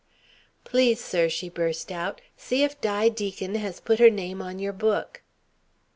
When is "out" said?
1.91-2.21